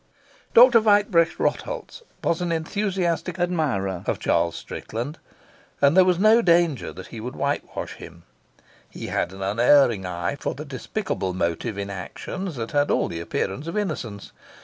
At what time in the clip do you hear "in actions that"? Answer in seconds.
11.77-12.71